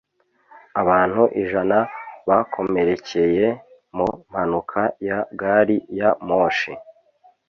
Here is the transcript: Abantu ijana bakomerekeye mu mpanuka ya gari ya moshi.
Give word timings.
Abantu 0.81 1.21
ijana 1.43 1.77
bakomerekeye 2.29 3.45
mu 3.95 4.07
mpanuka 4.29 4.81
ya 5.07 5.19
gari 5.39 5.77
ya 5.99 6.09
moshi. 6.27 6.71